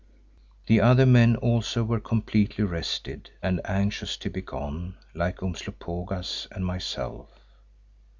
[0.65, 6.65] The other men also were completely rested and anxious to be gone like Umslopogaas and
[6.65, 7.29] myself.